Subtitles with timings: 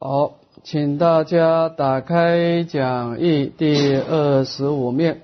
[0.00, 5.22] 好，请大家打开讲义第二十五面，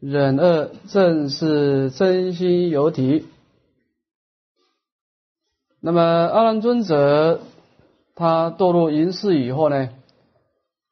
[0.00, 3.28] 忍恶正是真心有体。
[5.80, 7.42] 那么阿难尊者
[8.16, 9.90] 他堕入淫世以后呢，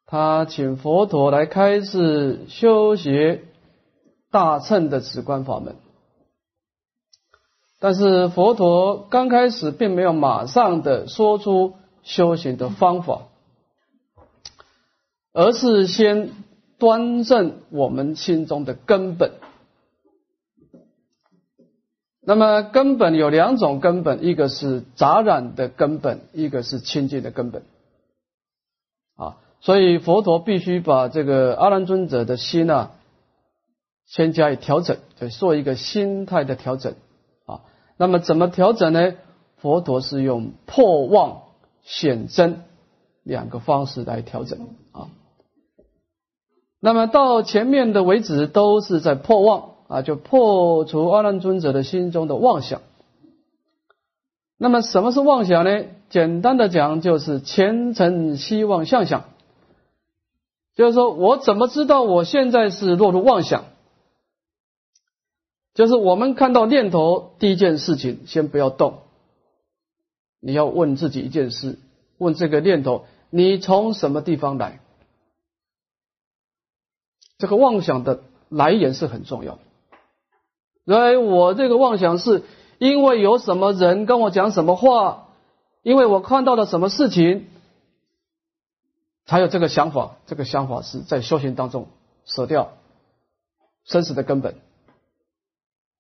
[0.07, 3.43] 他请佛陀来开示修学
[4.31, 5.75] 大乘的止观法门，
[7.81, 11.75] 但是佛陀刚开始并没有马上的说出。
[12.07, 13.23] 修行的方法，
[15.33, 16.31] 而是先
[16.79, 19.33] 端正我们心中的根本。
[22.21, 27.65] 那么根本有两种根本，一个是杂染的根本，一个是清净的根本。
[29.17, 32.93] 啊，所以佛陀必须把这个阿难尊者的心啊，
[34.07, 36.95] 先加以调整，就做一个心态的调整。
[37.47, 37.63] 啊，
[37.97, 39.15] 那么怎么调整呢？
[39.57, 41.46] 佛陀是用破妄。
[41.87, 42.65] 显真
[43.23, 44.59] 两个方式来调整
[44.91, 45.09] 啊，
[46.81, 52.83] 那么到前面的为止都是在破妄啊，就破除阿难尊者的心中的妄想。
[54.59, 55.85] 那么什么是妄想呢？
[56.11, 59.25] 简单的讲就是前尘希望相想，
[60.75, 63.65] 就是说我怎么知道我现在是落入妄想？
[65.73, 69.03] 就是我们看到念头第一件事情，先不要动。
[70.39, 71.79] 你要问自己一件事，
[72.19, 74.81] 问这个念头，你从什么地方来？
[77.39, 79.57] 这个妄想的来源是很重要。
[79.57, 79.61] 的。
[80.85, 82.45] 因为，我这个妄想是
[82.79, 85.29] 因为有什么人跟我讲什么话，
[85.83, 87.49] 因为我看到了什么事情，
[89.27, 90.17] 才有这个想法。
[90.27, 91.89] 这个想法是在修行当中
[92.25, 92.73] 舍掉
[93.85, 94.61] 生死的根本。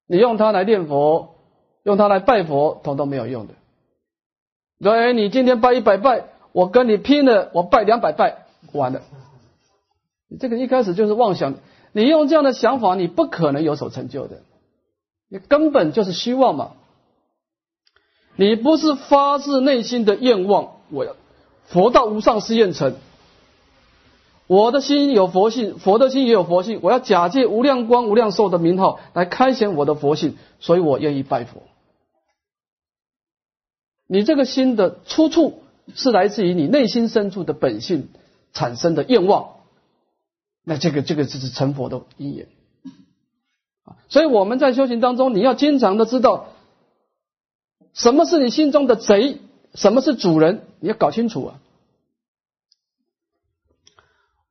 [0.07, 1.35] 你用它来念佛，
[1.83, 3.55] 用它来拜佛，统统没有用的。
[4.83, 9.01] 对，你今天拜一百拜，我跟你拼了，我拜两百拜，完了。
[10.29, 11.55] 你这个一开始就是妄想，
[11.93, 14.43] 你用这样的想法，你不可能有所成就的。
[15.29, 16.73] 你根本就是虚妄嘛。
[18.37, 21.17] 你不是发自内心的愿望，我要
[21.69, 22.97] 佛道无上誓愿成。
[24.47, 31.63] 我的心有佛性，佛的心也有佛性，我要假借无量光、无量寿的名号来开显我的佛性，所以我愿意拜佛。
[34.07, 35.63] 你这个心的出处
[35.95, 38.09] 是来自于你内心深处的本性
[38.53, 39.57] 产生的愿望，
[40.65, 42.49] 那这个这个就是成佛的因缘
[43.85, 43.97] 啊。
[44.09, 46.49] 所以我们在修行当中，你要经常的知道
[47.93, 49.41] 什么是你心中的贼，
[49.75, 51.61] 什么是主人，你要搞清楚啊。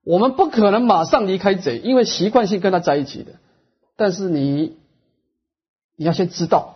[0.04, 3.34] 我们不可能马上离开贼，因为习惯性跟他在一起的。
[3.96, 4.78] 但是你
[5.96, 6.75] 你要先知道。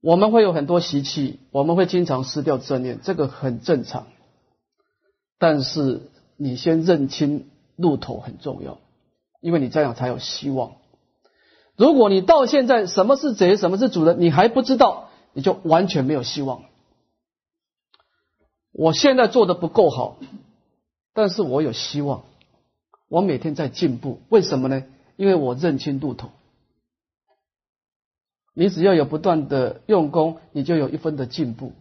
[0.00, 4.06] 我们会有很多习气，我们会经常失掉正念，这个很正常。
[5.38, 8.78] 但是你先认清路头很重要，
[9.40, 10.72] 因为你这样才有希望。
[11.76, 16.62] 如果你到现在什么是贼，什么是主人，你还不知道，你就完全没有希望。
[18.72, 20.18] 我现在做的不够好，
[21.12, 22.24] 但是我有希望，
[23.08, 24.20] 我每天在进步。
[24.28, 24.84] 为什么呢？
[25.16, 26.30] 因为我认清路头。
[28.54, 31.72] 你只要有不断的用功，你就有一分的进步。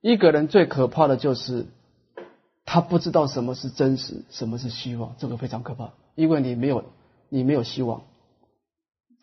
[0.00, 1.66] 一个人最可怕的就是
[2.64, 6.84] 他不知道什么是真实，什么是希望，这个非常可怕，因为你没有
[7.28, 8.02] 你没有希望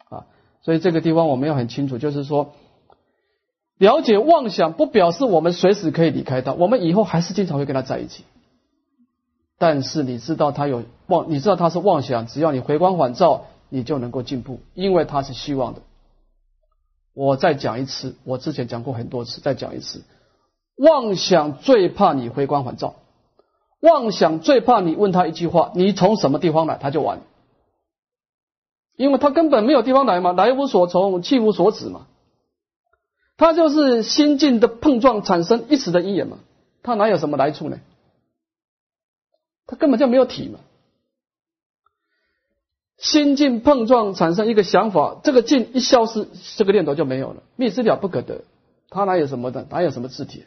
[0.10, 0.26] 啊。
[0.62, 2.54] 所以这个地方我们要很清楚，就是说，
[3.78, 8.24] 了解妄想不表示我们随时可以离开他，我们以后还是经常会跟他在一起。
[9.58, 15.82] 但是你知道他有妄，你知道他是妄想，只要你回光返照，你就能够进步，因为他是希望的。
[17.16, 20.04] 我再讲一次，我之前讲过很多次，再讲一次。
[20.76, 22.96] 妄想最怕你回光返照，
[23.80, 27.22] 妄想最怕你问他一句话：“你从什么地方来？”他就完，
[28.98, 32.08] 因为他根本没有地方来嘛，来无所从，去无所止嘛。
[33.38, 36.40] 他就是心境的碰撞产生一时的因缘嘛，
[36.84, 37.80] 他哪有什么来处呢？
[39.66, 40.60] 他根本就没有体嘛。
[42.98, 46.28] 心境碰撞产生一个想法，这个境一消失，
[46.58, 48.44] 这个念头就没有了，灭之了不可得。
[48.90, 49.68] 他哪有什么的？
[49.70, 50.46] 哪有什么字体？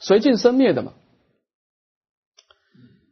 [0.00, 0.92] 随境生灭的嘛。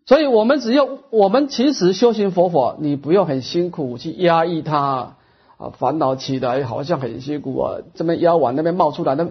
[0.07, 5.17] 所以，我们只要我们其实修行佛法，你不用很辛苦去压抑它
[5.57, 9.29] 啊，烦恼起来好像很辛苦啊，这边压完那边冒出来，那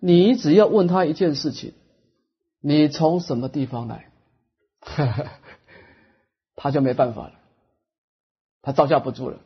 [0.00, 1.72] 你只要问他一件事情：
[2.60, 4.06] 你从什么地方来？
[6.56, 7.32] 他就没办法了。
[8.64, 9.36] 他招架不住了，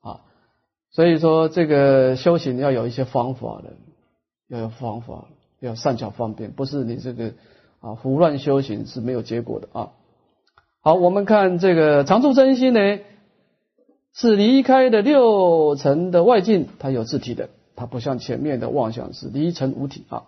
[0.00, 0.20] 啊，
[0.90, 3.74] 所以说这个修行要有一些方法的，
[4.48, 5.26] 要有方法，
[5.60, 7.34] 要善巧方便，不是你这个
[7.80, 9.92] 啊胡乱修行是没有结果的啊。
[10.80, 12.98] 好，我们看这个常住真心呢，
[14.14, 20.24] 是离开的六尘的外境，它有自体的，它不像前面的妄想是离尘无体啊。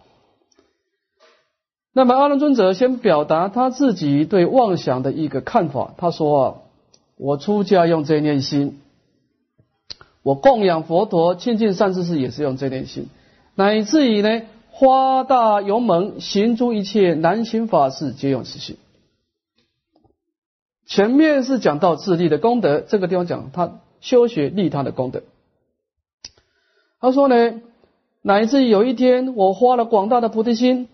[1.92, 6.54] 那么阿难尊者先表达他自己对妄想的一个看法，他说啊，
[7.16, 8.80] 我出家用这念心。
[10.22, 13.08] 我供养佛陀、亲近善知识也是用这念心，
[13.54, 14.42] 乃至于呢，
[14.72, 18.76] 花大勇猛，行诸一切难行法事，皆用此心。
[20.84, 25.22] 前面是讲到自利的功德，这个地方讲他修学利他的功德。
[27.00, 27.60] 他说呢，
[28.20, 30.88] 乃至于有一天，我花了广大的菩提心，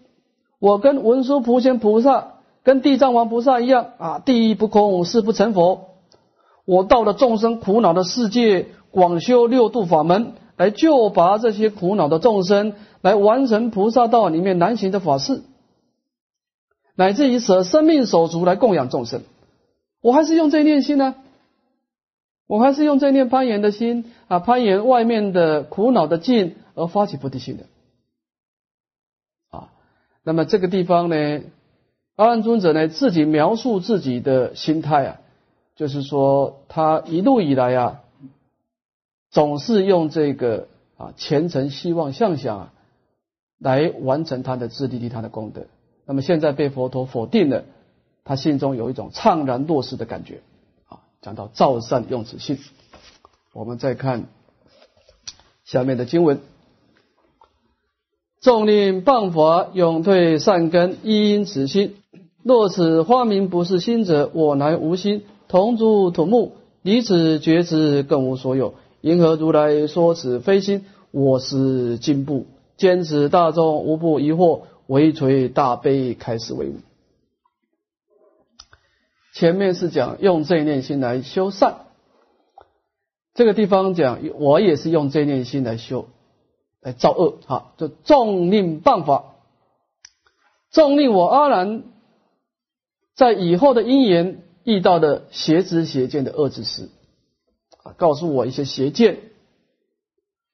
[0.59, 2.35] 我跟文殊普贤菩萨、
[2.65, 5.89] 跟地藏王菩萨一样啊，地一不空，誓不成佛。
[6.65, 8.69] 我到了众生苦恼的世界。
[8.93, 15.41] 广修六度法门，来救拔这些苦恼的众生，来完成菩萨道里面难行的法事，
[16.95, 19.23] 乃至于舍生命手足来供养众生，
[20.03, 21.15] 我还是用这念心呢，
[22.47, 27.65] 我还是用这念攀岩的心啊，攀岩外面的苦恼的境而发起菩提心的
[29.49, 29.71] 啊。
[30.23, 31.41] 那么这个地方呢，
[32.17, 35.21] 阿难尊者呢自己描述自己的心态啊，
[35.77, 37.99] 就是说他一路以来啊。
[39.31, 42.73] 总是用这个啊虔诚、希望、向想啊，
[43.59, 45.69] 来完成他的自利利他的功德。
[46.05, 47.65] 那么现在被佛陀否定了，
[48.25, 50.43] 他心中有一种怅然若失的感觉。
[50.87, 52.59] 啊，讲到造善用此心，
[53.55, 54.27] 我们再看
[55.65, 56.39] 下面的经文：
[58.43, 61.97] 众令谤佛，永退善根，亦因此心。
[62.43, 65.25] 若此花明不是心者，我乃无心。
[65.53, 68.73] 同住土木，离此觉知，更无所有。
[69.03, 70.87] 因何如来说此非心？
[71.11, 72.47] 我是进步，
[72.79, 76.77] 坚持大众无不疑惑，唯垂大悲开始为伍。
[79.35, 81.81] 前面是讲用这念心来修善，
[83.35, 86.07] 这个地方讲我也是用这念心来修，
[86.81, 87.41] 来造恶。
[87.45, 89.35] 哈，就重令谤法，
[90.71, 91.83] 重令我阿难
[93.15, 96.89] 在以后的因缘遇到的邪知邪见的恶知识。
[97.83, 99.19] 啊，告诉我一些邪见，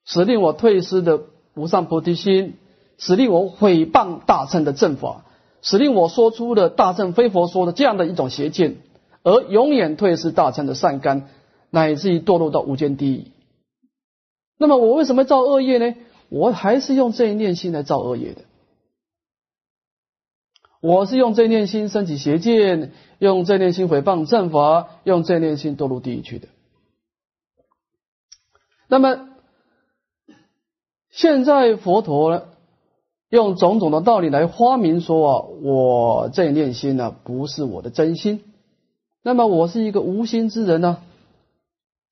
[0.04, 1.24] 使令我退失的
[1.54, 2.54] 无上菩提心，
[2.96, 5.24] 使令我毁谤大乘的正法，
[5.60, 8.76] 使令我说出了大乘非佛说的这样的一种邪见，
[9.22, 11.24] 而永远退失大乘的善根，
[11.68, 13.24] 乃至于堕落到无间地狱。
[14.58, 15.94] 那么我为什么造恶业呢？
[16.30, 18.42] 我还是用这一念心来造恶业的，
[20.80, 26.48] 我是用这念心升起邪见，用这念心毁谤正法，用这念心堕入地狱去的。
[28.88, 29.28] 那么，
[31.10, 32.44] 现在佛陀呢，
[33.28, 38.44] 用种种的道理来发明说啊，我这念心呢，不是我的真心。
[39.22, 40.98] 那么我是一个无心之人呢，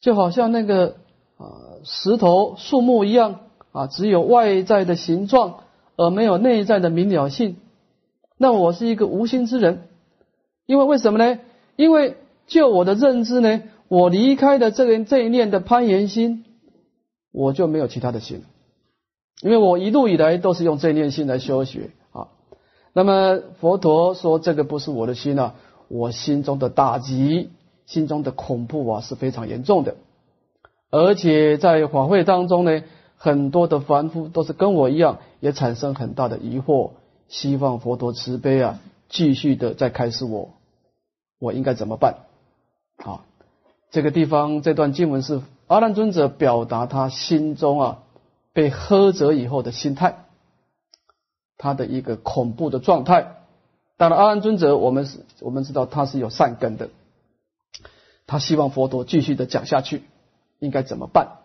[0.00, 0.96] 就好像那个
[1.38, 3.40] 啊石头、树木一样
[3.70, 5.60] 啊，只有外在的形状，
[5.96, 7.56] 而没有内在的明了性。
[8.38, 9.88] 那我是一个无心之人，
[10.66, 11.38] 因为为什么呢？
[11.76, 12.16] 因为
[12.46, 16.44] 就我的认知呢，我离开的这个这一念的攀岩心。
[17.32, 18.44] 我就没有其他的心，
[19.42, 22.28] 因为我一路以来都是用这一念心来修学啊。
[22.94, 25.54] 那么佛陀说这个不是我的心啊，
[25.88, 27.50] 我心中的打击、
[27.84, 29.96] 心中的恐怖啊是非常严重的。
[30.90, 32.82] 而且在法会当中呢，
[33.18, 36.92] 很多的凡夫都是跟我一样，也产生很大的疑惑，
[37.28, 40.54] 希望佛陀慈悲啊，继续的再开示我，
[41.38, 42.18] 我应该怎么办？
[42.96, 43.24] 啊，
[43.90, 45.42] 这个地方这段经文是。
[45.68, 48.02] 阿难尊者表达他心中啊
[48.52, 50.26] 被呵责以后的心态，
[51.58, 53.34] 他的一个恐怖的状态。
[53.96, 56.90] 当然，阿难尊者我们是我们知道他是有善根的，
[58.28, 60.04] 他希望佛陀继续的讲下去，
[60.60, 61.38] 应该怎么办？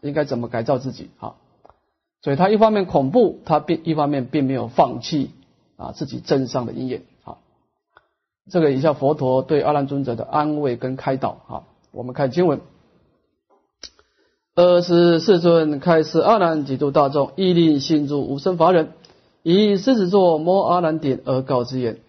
[0.00, 1.10] 应该怎么改造自己？
[1.18, 1.34] 啊？
[2.26, 5.30] 所以他一方面恐怖，他并一方面并没有放弃
[5.76, 7.02] 啊自己真上的因缘。
[7.22, 7.38] 好。
[8.50, 11.38] 这个以下佛陀对阿难尊者的安慰跟开导。
[11.46, 11.68] 好。
[11.92, 12.62] 我们看经文。
[14.56, 18.88] 二十世尊开示阿难几度大众，亦令信诸无生法忍，
[19.44, 22.00] 以狮子座摩阿难顶而告之言：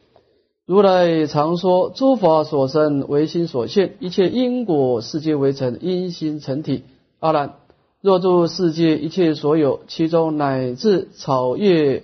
[0.66, 6.86] 如来常说，诸法所生唯心所现，一切因果世界为成因心成体。
[7.20, 7.54] 阿难，
[8.02, 12.04] 若诸世界一切所有，其中乃至草叶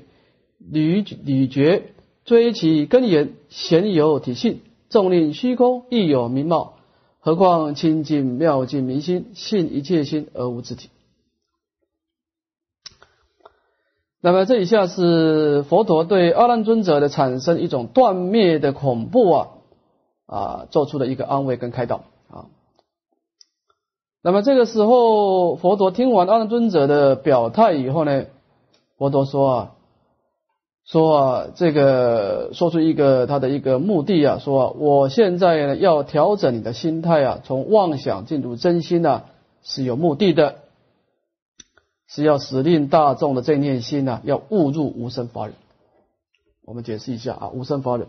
[0.58, 1.84] 缕缕蕨，
[2.26, 4.56] 追其根源，显有体性；
[4.90, 6.74] 众令虚空，亦有名貌。
[7.20, 10.90] 何况清净妙净明心，信一切心而无自体。
[14.20, 19.48] 那么这以下是佛陀对阿难尊者的产生一种断灭的恐怖啊
[20.26, 22.48] 啊做出的一个安慰跟开导啊。
[24.24, 28.26] 那么这个时候，佛陀听完阿难尊者的表态以后呢，
[28.98, 29.76] 佛陀说啊。
[30.86, 39.24] 说啊，这个说出一个他的一个目的啊，说我现在呢要调整你的心态啊，从妄想进入真心呢
[39.62, 40.56] 是有目的的，
[42.06, 45.56] 是要使令大众的正念心呢要误入无生法忍。
[46.66, 48.08] 我们解释一下啊，无生法忍，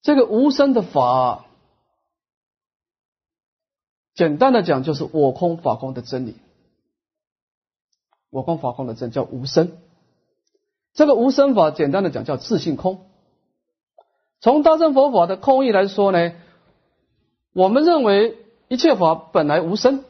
[0.00, 1.46] 这个无生的法，
[4.14, 6.36] 简单的讲就是我空法空的真理。
[8.30, 9.78] 我空法空的真叫无生，
[10.94, 13.06] 这个无生法简单的讲叫自性空。
[14.40, 16.32] 从大乘佛法的空义来说呢，
[17.52, 18.38] 我们认为
[18.68, 20.04] 一切法本来无生。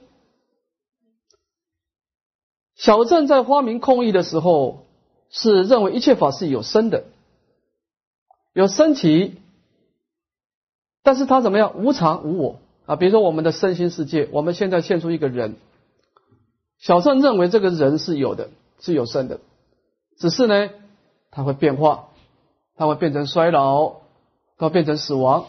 [2.76, 4.86] 小镇在发明空义的时候，
[5.28, 7.04] 是认为一切法是有生的，
[8.52, 9.36] 有生起，
[11.02, 11.74] 但是他怎么样？
[11.76, 12.96] 无常无我啊。
[12.96, 15.56] 比如说我们的身心世界，我们现在现出一个人。
[16.78, 19.38] 小圣认为这个人是有的，是有生的，
[20.18, 20.70] 只是呢，
[21.30, 22.08] 它会变化，
[22.76, 24.00] 它会变成衰老，
[24.58, 25.46] 它会变成死亡，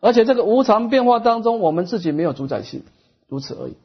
[0.00, 2.82] 而且这个无常变化当中，我们自己没有主宰性，
[3.28, 3.76] 如此而已。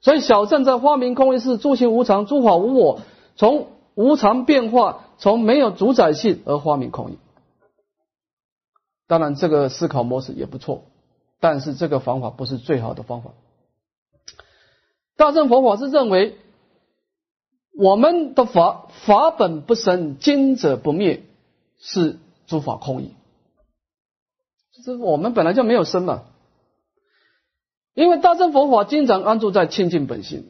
[0.00, 3.00] 所以小圣在发明空义是诸行无常，诸法无我，
[3.36, 7.18] 从无常变化，从没有主宰性而发明空义。
[9.06, 10.84] 当然，这个思考模式也不错，
[11.40, 13.32] 但是这个方法不是最好的方法。
[15.16, 16.38] 大乘佛法是认为
[17.76, 21.24] 我们的法法本不生，经者不灭，
[21.78, 23.14] 是诸法空义。
[24.82, 26.24] 这我们本来就没有生嘛，
[27.92, 30.46] 因为大乘佛法经常安住在清净本性，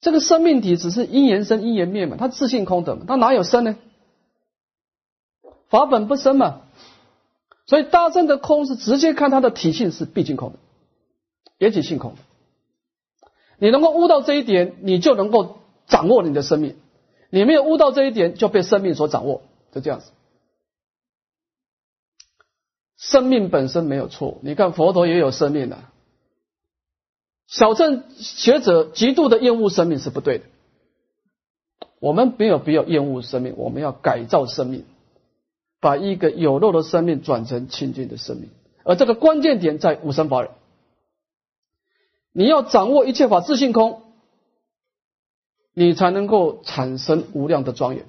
[0.00, 3.76] 这个生命体只是因缘生因缘灭嘛，它自性空的嘛，它哪有生呢？
[5.68, 6.62] 法本不生嘛，
[7.70, 10.58] 所以大正的空是直接看它的体性是毕竟空的，
[11.56, 12.18] 也即性空的。
[13.60, 16.72] 你能够悟到这一点，你就能够掌握你的生命；
[17.30, 20.10] 你没有悟到这一点，就被生命所掌握，就这样子。
[22.96, 25.78] 生命本身没有错，你看佛陀也有生命的。
[27.46, 30.44] 小镇学者极度的厌恶生命是不对的，
[32.00, 34.86] 我们没有必要厌恶生命，我们要改造生命，
[35.80, 38.50] 把一个有肉的生命转成清净的生命，
[38.84, 40.50] 而这个关键点在五生法忍。
[42.32, 44.02] 你要掌握一切法自性空，
[45.74, 48.04] 你才能够产生无量的庄严。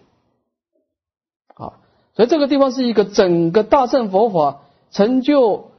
[1.55, 1.79] 啊，
[2.13, 4.61] 所以这个地方是一个整个大乘佛法
[4.91, 5.71] 成就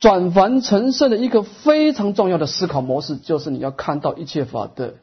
[0.00, 4.94] 转凡成圣的一个非常重要的思考模式，就是你要看到一切法的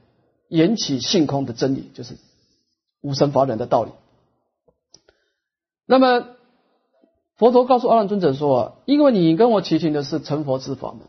[0.48, 2.18] 缘起性空的真理，就是
[3.02, 3.92] 无生法忍的道理。
[5.86, 6.28] 那么
[7.36, 11.02] 佛陀告诉阿难尊者说啊，因为你跟我祈请的是成佛之法门。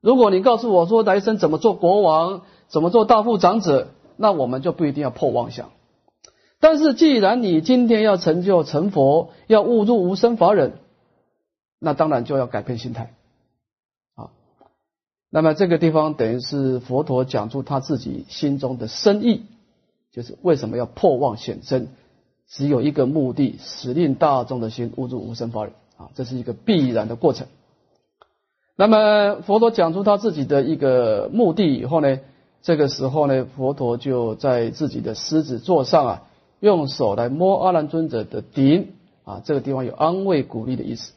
[0.00, 5.70] 如果你告诉我说来生怎么做国王，怎么做大富长者，那我们就不一定要破妄想。
[6.60, 10.78] 但是既然你今天要成就成佛，要悟入无生法忍，
[11.78, 13.14] 那当然就要改变心态
[14.14, 14.30] 啊。
[15.30, 19.44] 那么这个地方等于是佛陀讲出他自己心中的深意，
[20.10, 21.88] 就是为什么要破妄显真，
[22.48, 27.46] 只有一个目的，使令大众的心悟入无生法忍啊，这是一个必然的过程。
[28.76, 32.18] 那么佛陀讲出他自己的一个目的以后呢，
[32.62, 36.22] 这个时候呢，佛陀就在自己的狮子座上啊，
[36.60, 41.12] 用手来摸阿难尊者的顶啊，这个地方有安慰鼓励的意思。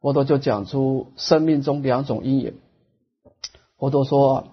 [0.00, 2.54] 佛陀就讲出生命中两种因缘。
[3.78, 4.48] 佛陀说：“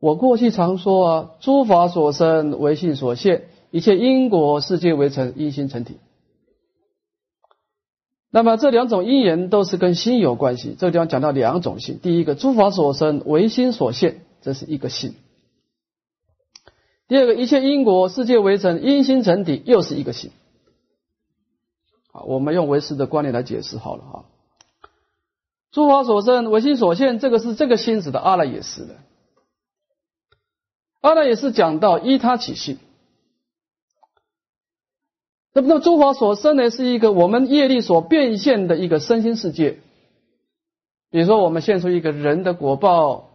[0.00, 5.96] 我过去常说啊，诸法所生唯性所现，一切因果世界为成因心成体。”
[8.34, 10.74] 那么这两种因缘都是跟心有关系。
[10.78, 15.12] 这个地方讲到两种性，第一个诸法所生唯心所现，这是一个性；
[17.08, 20.30] 第二个一切因果世界为成因心成体，又是一个性。
[22.10, 24.24] 好，我们用唯识的观念来解释好了哈。
[25.70, 28.96] 诸法所生唯心所现，这个是这个心指的阿赖耶识的。
[31.02, 32.78] 阿赖耶识讲到依他起性。
[35.54, 39.78] 那么，那诸法所生呢，是一个我们业力所变现的一个身心世界。
[41.10, 43.30] 比如说，我们现出一个人的果报、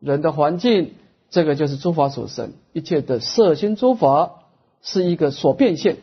[0.00, 0.94] 人的环境，
[1.30, 2.52] 这个就是诸法所生。
[2.72, 4.42] 一切的色心诸法
[4.82, 5.98] 是一个所变现。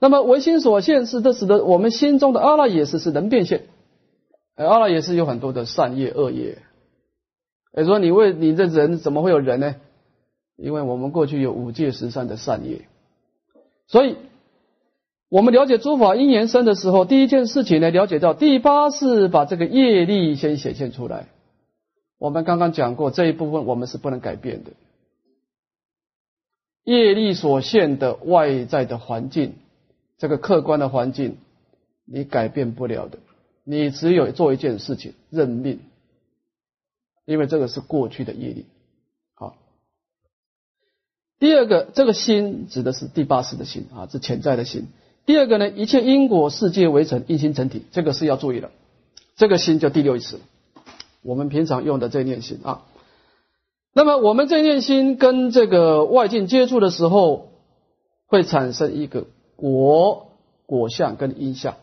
[0.00, 3.66] 那么唯心所现，是这使得我们心中的阿赖耶识是能变现。
[4.56, 6.58] 而阿赖耶识有很多的善业、恶业。
[7.72, 9.76] 哎，说你为你这人怎么会有人呢？
[10.56, 12.88] 因为我们过去有五戒十善的善业，
[13.86, 14.16] 所以
[15.28, 21.28] 我们了解诸法因缘生的时候，第一件事情呢，了解到第八是把这个业力先显现出来。
[22.16, 24.70] 我们刚刚讲过这一部分，我们是不能改变的。
[26.84, 29.56] 业力所现的外在的环境，
[30.16, 31.36] 这个客观的环境，
[32.06, 33.18] 你改变不了的。
[33.64, 35.80] 你只有做一件事情，认命，
[37.26, 38.64] 因为这个是过去的业力。
[39.34, 39.58] 好，
[41.38, 44.86] 第二个，这个心指的是第八识的心啊，是潜在的心。
[45.28, 48.70] 第二个呢，一切因果世界为成，一心成体，这个是要注意的。
[49.36, 50.40] 这个心叫第六意识，
[51.20, 52.86] 我们平常用的这念心啊。
[53.92, 57.50] 那么我们这念心跟这个外境接触的时候，
[58.26, 60.30] 会产生一个果
[60.64, 61.76] 果相跟因相。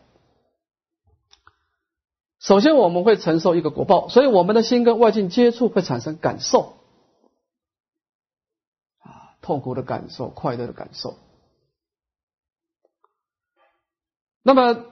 [2.39, 6.73] 首先，我们会承受一个果报，所以我们的心跟外境接触会产生感受，
[9.03, 11.13] 啊，痛苦的感受，快乐的感受。
[14.47, 14.85] 那么，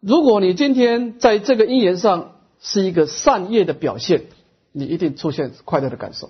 [0.00, 4.26] 如果你今天在这个因缘上是一个善业的表现，
[4.70, 6.28] 你一定出现快乐的感受。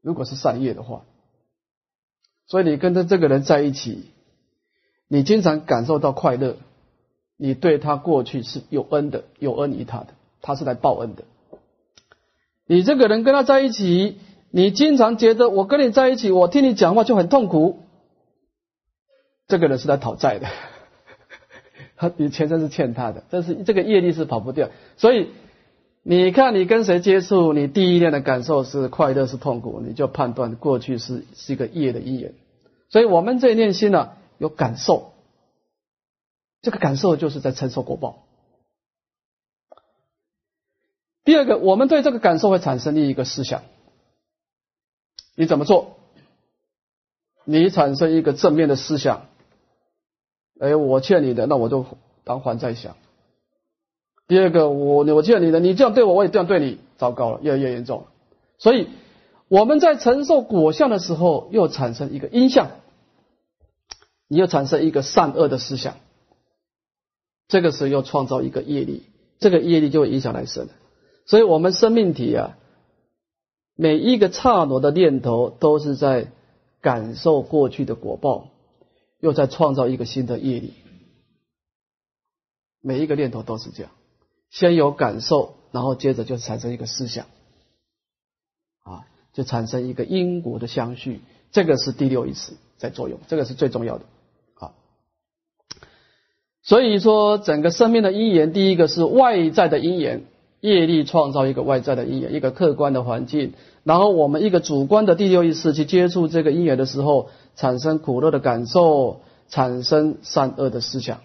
[0.00, 1.02] 如果是善业的话，
[2.46, 4.12] 所以你跟着这个人在一起，
[5.08, 6.56] 你经常感受到快乐。
[7.36, 11.24] 你对他过去是有恩的，有恩于他的，他是来报恩的。
[12.64, 14.18] 你这个人跟他在一起，
[14.52, 17.80] 你经常觉得我跟你在一起，我听你讲话就很痛苦。
[19.48, 20.46] 这个人是来讨债的，
[21.96, 24.70] 他你前身是欠他的，但是这个业力是跑不掉。
[24.96, 25.30] 所以
[26.02, 32.34] 你看你跟谁接触，你第一念的感受是快乐是痛苦，你就判断过去是是一个业的因缘。
[32.88, 35.12] 所以我们这一念心呢，有感受。
[36.62, 38.24] 这个感受就是在承受果报。
[41.24, 43.62] 第二个，我们对这个感受会产生另一个思想，
[45.34, 45.96] 你怎么做？
[47.44, 49.26] 你产生一个正面的思想，
[50.64, 51.84] 哎，我欠你的，那我就
[52.24, 52.96] 当还债想。
[54.26, 58.06] 第二个，我我欠你的，你这样对我，我也这样对你，糟糕了，越来越严重。
[58.56, 58.88] 所以
[59.48, 62.70] 我们在承受果相的时候，又产生一个因相，
[64.26, 65.96] 你又产生一个善恶的思想。
[67.46, 69.02] 这个时候又创造一个业力，
[69.38, 70.68] 这个业力就会影响来生。
[71.26, 72.56] 所以，我们生命体啊，
[73.76, 76.28] 每一个刹那的念头都是在
[76.80, 78.48] 感受过去的果报，
[79.24, 80.74] 又在创造一个新的业力。
[82.82, 83.90] 每一个念头都是这样，
[84.50, 87.24] 先有感受，然后接着就产生一个思想，
[88.82, 91.22] 啊，就产生一个因果的相续。
[91.52, 94.04] 这个是第六意识在作用，这个是最重要的
[94.56, 94.74] 啊。
[96.62, 100.24] 所以说，整个生命的因缘，第一个是外在的因缘，
[100.60, 103.54] 业力创造一个外在的因缘，一个客观的环境。
[103.84, 111.20] 然后我们一个主观的第六意识去接触这个因缘的时候，产生苦乐的感受，产生善恶的思想，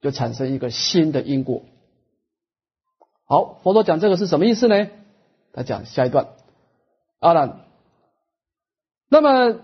[0.00, 1.62] 就产生一个新的因果。
[3.26, 4.88] 好，佛陀讲这个是什么意思呢？
[5.52, 6.28] 他讲下一段，
[7.18, 7.62] 阿兰，
[9.08, 9.60] 那么。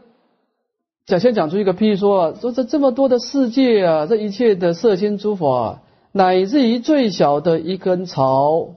[1.07, 5.81] 讲先讲出一个譬如说啊，说这这么多的世界啊，这一切的色心诸法，
[6.13, 8.75] 乃至于最小的一根草、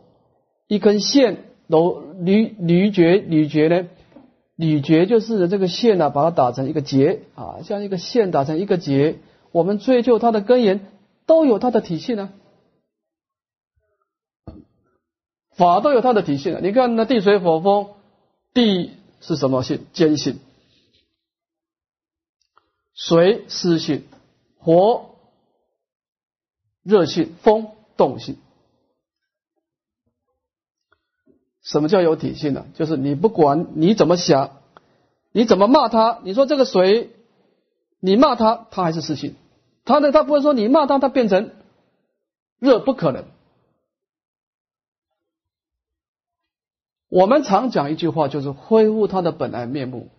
[0.70, 3.88] 一根线，都铝铝绝铝绝呢？
[4.56, 9.18] 铝绝就是这个线啊，把它打成一个结啊，像一个线打成一个结，
[9.52, 10.86] 我们追究它的根源，
[11.26, 12.32] 都有它的体系呢。
[15.56, 16.60] 法都有它的体系呢。
[16.62, 17.90] 你看那地水火风，
[18.54, 19.86] 地是什么性？
[19.94, 20.40] 坚性。
[22.94, 24.04] 水湿性，
[24.60, 25.16] 火
[26.84, 28.38] 热性，风动性。
[31.72, 32.66] 什么叫有体性呢？
[32.74, 34.58] 就是你不管你怎么想，
[35.32, 37.12] 你怎么骂他，你说这个水，
[38.02, 39.36] 你骂他，他还是湿性。
[39.86, 41.52] 他呢，他不会说你骂他，他变成
[42.60, 43.24] 热，不可能。
[47.08, 50.10] 我们常讲一句话，就是恢复它的本来面目。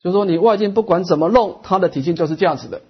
[0.00, 2.82] 就是说你外境不管怎么弄，它的体性就是这样子的。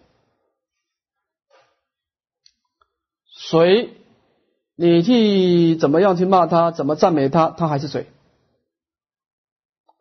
[3.26, 3.99] 水，
[4.82, 8.06] 你去怎么样去骂他，怎么赞美他，他还是水。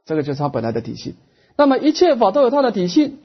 [0.06, 1.16] 这个就是他本来的体性。
[1.58, 3.18] 那么一切法都有它的体性，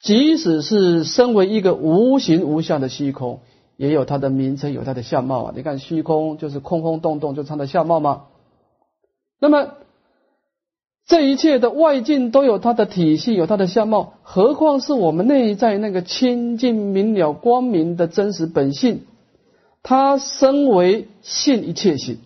[0.00, 3.40] 即使是身为一个无形无相的虚空，
[3.76, 5.52] 也有它的名称，有它的相貌啊。
[5.54, 8.22] 你看虚空就是空空洞洞，就是它的相貌吗？
[9.38, 9.74] 那么。
[11.06, 19.02] 这一切的外境都有它的体系，有它的相貌，何况是我们内在那个清净明了、光明的真实本性？
[19.88, 22.18] 它身为性一切性，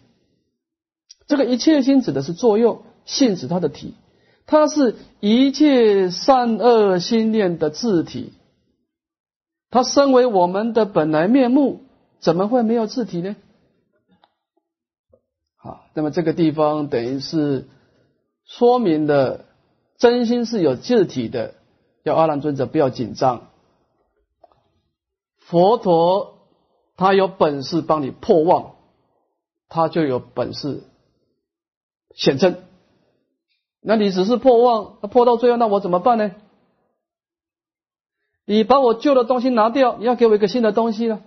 [1.26, 3.92] 这个一切心指的是作用，性指它的体，
[4.46, 8.32] 它是一切善恶心念的自体。
[9.68, 11.82] 它身为我们的本来面目，
[12.18, 13.36] 怎么会没有自体呢？
[15.56, 17.68] 好，那么这个地方等于是
[18.46, 19.44] 说明了
[19.98, 21.56] 真心是有自体的，
[22.04, 23.50] 要阿难尊者不要紧张。
[25.36, 26.39] 佛陀
[27.00, 28.74] 他有本事帮你破妄，
[29.70, 30.82] 他就有本事
[32.14, 32.62] 显真。
[33.80, 36.32] 那你只是破妄，那破到最后，那我怎么办呢？
[38.44, 41.22] 你把我旧的东西拿掉，你要给我一个新的东西了。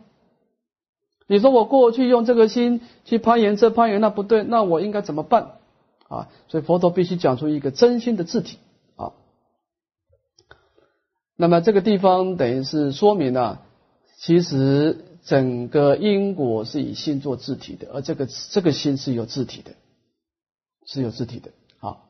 [1.25, 5.57] 你说我过去用这个心去攀岩，这攀岩那不对，那我应该怎么办
[6.07, 6.29] 啊？
[6.49, 8.59] 所以佛陀必须讲出一个真心的字体
[8.95, 9.13] 啊。
[11.36, 13.62] 那么这个地方等于是说明了，
[14.19, 19.71] 其实整个因果是以心做字体的，而这个这个心是有字体的，
[20.86, 21.51] 是有字体的。
[21.79, 22.05] 好，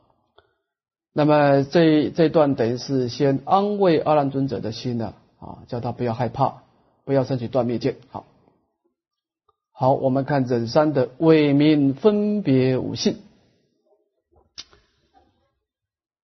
[1.13, 6.63] 那么这这段等于是先安慰阿难尊者的心呢，啊，叫他不要害怕，
[7.05, 7.97] 不要升起断灭见。
[8.09, 8.25] 好。
[9.75, 13.17] 好，我们看忍三的伪名分别无性。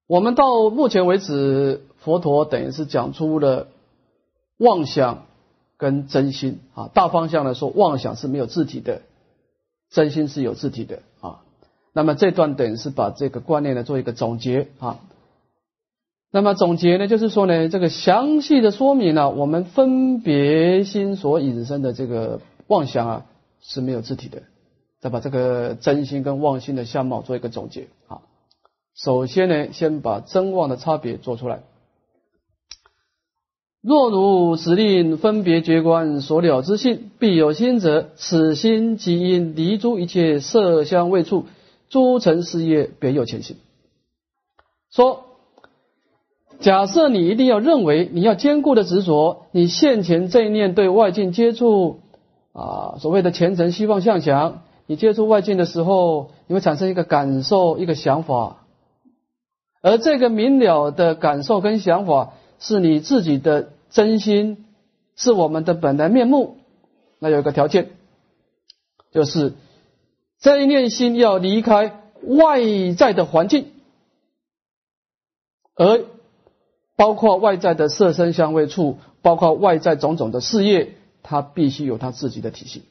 [0.05, 3.67] 我们到目前为止，佛陀等于是讲出了
[4.57, 5.25] 妄想
[5.79, 6.91] 跟真心啊。
[6.93, 9.01] 大方向来说，妄想是没有字体的，
[9.89, 11.41] 真心是有字体的啊。
[11.93, 14.99] 那么这段等于是把这个观念呢做一个总结啊。
[16.29, 23.25] 那么总结呢，就是说呢，这个详细的说明了我们分别心所引申的这个妄想啊。
[23.61, 24.43] 是没有字体的，
[25.01, 28.21] 再把这个真心跟妄心的相貌做一个总结啊。
[28.95, 31.59] 首先呢，先把真妄的差别做出来。
[33.81, 41.45] 若如指令分别觉观所了之性，必有心者，此心即因离诸一切色香味触
[41.89, 43.55] 诸尘事业，别有前行。
[44.91, 45.23] 说，
[46.59, 51.99] 假设你一定要认为你要坚固的执着，你现前这一念对外境接触。
[52.51, 58.65] 啊，所谓的前程希望向想，你接触外境的时候，你会产生一个感受、一个想法，
[59.81, 64.65] 而这个明了的感受跟想法，是你自己的真心，
[65.15, 66.57] 是我们的本来面目。
[67.17, 67.91] 那有一个条件，
[69.11, 69.55] 就是
[70.39, 72.59] 这一念心要离开外
[72.97, 73.71] 在的环境，
[75.73, 76.05] 而
[76.95, 80.95] 包括外在的色身香味触，包括外在种种的事业。
[81.21, 82.85] 他必须有他自己的体系。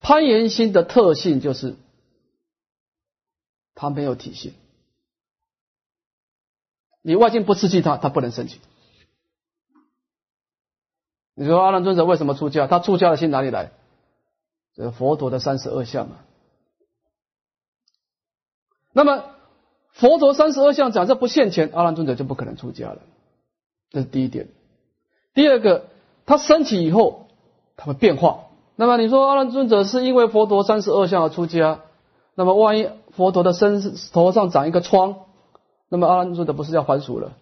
[0.00, 1.76] 攀岩心的特性就是，
[3.74, 4.54] 他没有体系。
[7.02, 8.60] 你外境不刺激他，他不能升起。
[11.34, 12.66] 你说阿难尊者为什么出家？
[12.66, 13.72] 他出家的心哪里来？
[14.74, 16.16] 这佛陀的三十二相嘛。
[18.92, 19.24] 那么。
[19.94, 23.02] 佛陀三十二相假设不现前，阿难尊者就不可能出家了。
[23.90, 24.48] 这是第一点。
[25.34, 25.84] 第二个，
[26.24, 27.26] 他升起以后，
[27.76, 28.46] 他会变化。
[28.74, 31.82] 那么你说阿难尊者是因为佛陀三十二相而出家，
[32.34, 33.80] 那么万一佛陀的身
[34.12, 35.26] 头上长一个疮，
[35.88, 37.36] 那么阿难说的不是要还俗了？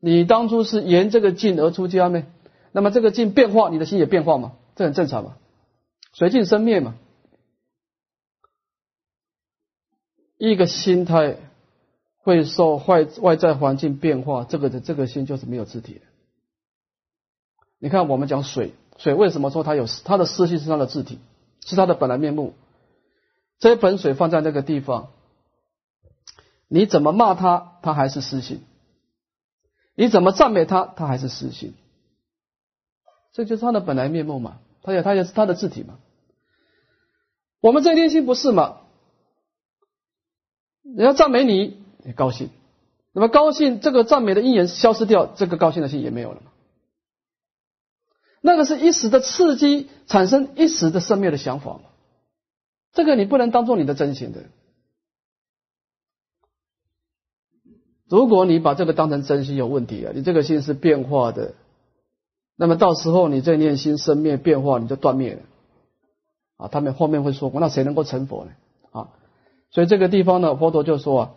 [0.00, 2.22] 你当初是沿这个境而出家吗？
[2.72, 4.52] 那么这个境变化，你的心也变化嘛？
[4.76, 5.36] 这很正常嘛？
[6.12, 6.94] 随境生灭嘛？
[10.36, 11.36] 一个心态
[12.18, 16.00] 会受外外在环境变化，这个的这个心就是没有字体的。
[17.80, 21.18] 你看，我们讲水，水为什么说它有它的湿性是它的字体，
[21.64, 22.54] 是它的本来面目？
[23.58, 25.10] 这盆水放在那个地方，
[26.68, 28.58] 你怎么骂他，他还是私心；
[29.94, 31.74] 你怎么赞美他，他还是私心。
[33.32, 35.98] 这就是他的本来面目嘛，他也他也是他的字体嘛。
[37.60, 38.78] 我们这念心不是嘛？
[40.82, 42.50] 人家赞美你，你高兴，
[43.12, 46.52] 那么高兴这个赞美的因缘消失掉，这个高兴的心也没有了嘛？
[48.40, 51.80] 那个是一时的刺激，产生一时的生灭的想法嘛？
[52.92, 54.44] 这个你不能当做你的真心的。
[58.08, 61.54] 如果你把这个当成真心有问题啊，你这个心是变化的，
[62.56, 65.42] 那么到时候你这念心生灭变化，你就断灭了
[66.56, 66.68] 啊！
[66.68, 68.52] 他们后面会说过，那谁能够成佛呢？
[68.92, 69.08] 啊？
[69.70, 71.34] 所以这个地方呢，佛陀就说啊，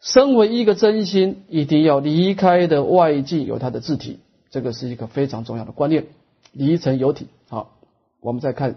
[0.00, 6.06] 身为一个真心，一定要离开的外境有它的自体，这个是一个非常重要的观念。
[6.52, 7.76] 离尘有体，好，
[8.20, 8.76] 我们再看，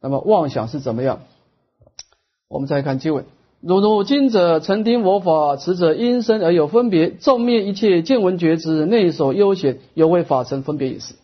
[0.00, 1.20] 那么妄想是怎么样？
[2.48, 3.24] 我们再看经文：
[3.60, 11.14] 如如今者曾听我法，此者因身而有分别，众灭一切见闻觉知，内守悠闲，有为法尘分别也是。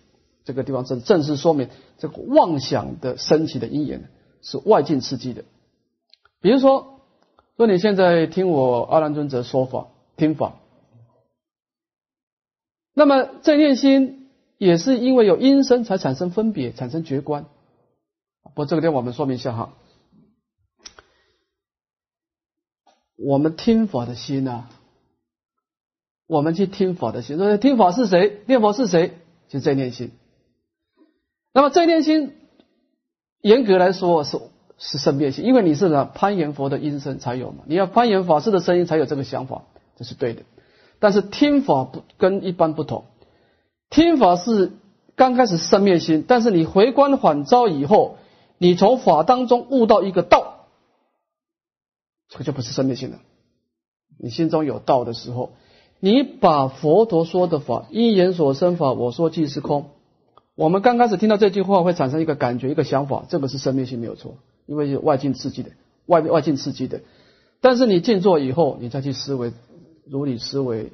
[0.45, 4.09] 这个地方正正式说明这个妄想的升起的因缘
[4.43, 5.45] 是外境刺激的。
[6.41, 6.99] 比如说，
[7.57, 10.55] 说你现在听我阿难尊者说法听法，
[12.95, 14.27] 那么这念心
[14.59, 17.45] 也是因为有因身才产生分别，产生觉观。
[18.55, 19.73] 不，这个地方我们说明一下哈，
[23.17, 24.69] 我们听法的心呢？
[26.27, 28.43] 我们去听法的心，说听法是谁？
[28.47, 29.19] 念佛是谁？
[29.49, 30.13] 就这念心。
[31.53, 32.37] 那么这念心，
[33.43, 34.41] 严格来说是
[34.79, 37.65] 是生灭心，因为你是呢攀岩佛的音声才有嘛。
[37.67, 39.65] 你要攀岩法师的声音才有这个想法，
[39.97, 40.43] 这是对的。
[40.99, 43.05] 但是听法不跟一般不同，
[43.91, 44.73] 听法是
[45.17, 48.17] 刚开始生灭心，但是你回观返照以后，
[48.63, 50.69] 你从法当中悟到一个道，
[52.29, 53.19] 这个就不是生灭心了。
[54.21, 55.51] 你心中有道的时候。
[55.99, 59.91] 你把佛陀说的法，因言所生法，我说即是空。
[60.57, 64.35] 我们刚开始听到这句话，会产生一个感觉，一个想法，这个是生命性没有错，
[64.67, 65.71] 因为是外境刺激的，
[66.07, 67.03] 外外境刺激的。
[67.61, 69.53] 但是你静坐以后，你再去思维，
[70.05, 70.93] 如理思维，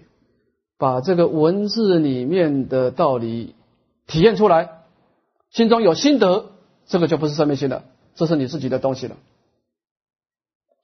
[0.78, 3.54] 把这个文字里面的道理
[4.06, 4.70] 体验出来，
[5.50, 6.50] 心中有心得，
[6.88, 7.84] 这个就不是生命性的，
[8.16, 9.16] 这是你自己的东西了。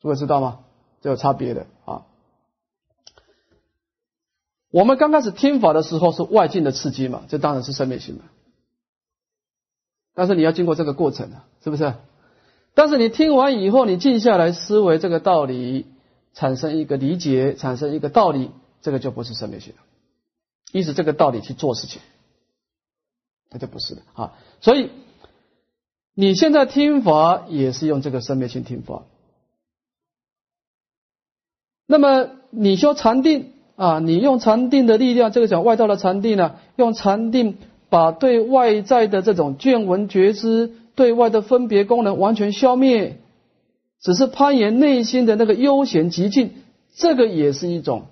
[0.01, 0.61] 诸位知道吗？
[1.01, 2.07] 这有差别的啊。
[4.71, 8.25] 我们刚开始听法的时候是外境的刺激嘛，这当然是生命性的。
[10.14, 11.95] 但是你要经过这个过程啊，是不是？
[12.75, 15.87] 但是你听完以后，你静下来思维这个道理，
[16.35, 18.51] 产生一个理解，产生一个道理，
[18.83, 19.83] 这个就不是生命性了。
[20.73, 22.03] 依着这个道理去做事情，
[23.51, 24.35] 那就不是的啊。
[24.61, 24.90] 所以
[26.14, 29.03] 你现在听法也是用这个生灭性听法。
[31.87, 33.50] 那么你修禅定。
[33.77, 37.57] 啊，你用禅定的力量，这个讲外道的禅定呢，用禅定
[37.88, 43.18] 把对外在的这种见闻觉知、对外的分别功能完全消灭，
[44.00, 46.53] 只是攀岩内心的那个悠闲极静，
[46.94, 48.05] 这个也是一种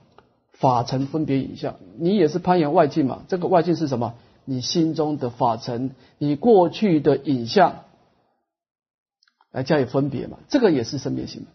[0.50, 1.76] 法尘分别影像。
[1.96, 3.22] 你也是攀岩外境嘛？
[3.28, 4.14] 这个外境是什么？
[4.44, 7.84] 你心中的法尘，你过去的影像
[9.52, 10.38] 来加以分别嘛？
[10.48, 11.46] 这个也是生灭心。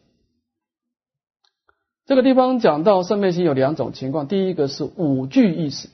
[2.05, 5.89] 这个地方讲到生灭心有两种情况，第一个是五具意识，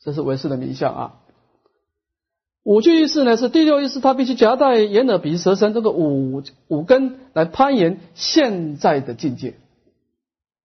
[0.00, 1.14] 这是唯识的名相啊。
[2.64, 9.54] 五具意识呢是第六意识，它必须夹带眼耳鼻舌身这个五五根来攀岩现在的境界，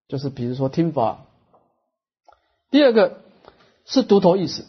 [0.08, 1.26] 就是比如说听法。
[2.72, 3.22] 第二个
[3.86, 4.64] 是独头意识，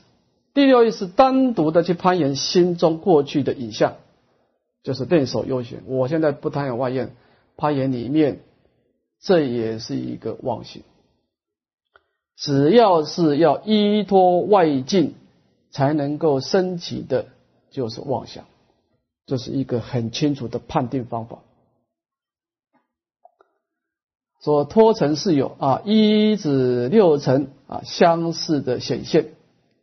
[0.52, 3.96] 第六意识单独的去攀岩心中过去的影像，
[4.84, 5.82] 就是练手优选。
[5.86, 7.16] 我现在不贪有外焰，
[7.56, 8.38] 攀岩里面。
[9.20, 10.82] 这也是一个妄心，
[12.36, 15.14] 只要是要依托外境
[15.70, 17.24] 才能够升起的，
[17.70, 18.44] 就是妄想。
[19.24, 21.38] 这是一个很清楚的判定方法。
[24.42, 29.30] 说托成是有啊，一指六尘啊相似的显现，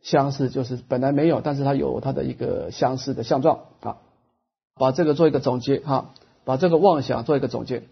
[0.02, 3.98] 相似就是本来没有，但是它有它的一个相似的相状啊。
[4.78, 6.10] 把这个做一个总结哈，
[6.44, 7.82] 把这个妄想做一个总结。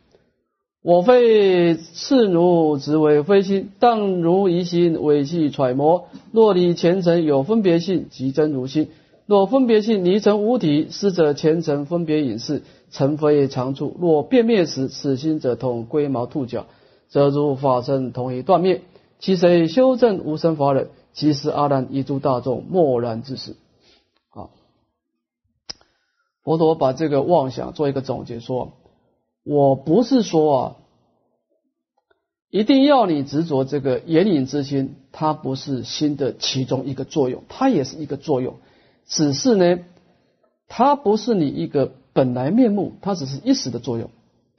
[0.83, 3.71] 我非赤奴，只为非心。
[3.79, 6.07] 当如疑心，委气揣摩。
[6.33, 8.87] 若离前尘有分别性，即真如心；
[9.27, 13.95] 若分别性离成无体，师者前尘分别隐士，尘非常处。
[14.01, 16.64] 若变灭时，此心者同龟毛兔角，
[17.09, 18.81] 则如法身同一断灭。
[19.19, 20.88] 其谁修正无生法忍？
[21.12, 23.55] 即是阿难一诸大众默然之事。
[26.42, 28.72] 佛陀把这个妄想做一个总结说。
[29.42, 30.76] 我不是说啊，
[32.50, 38.57] 一定要你执着这个眼影之心，它不是心的其中一个作用，它也是一个作用，
[39.07, 39.79] 只是呢，
[40.68, 44.11] 它不是你一个本来面目，它只是一时的作用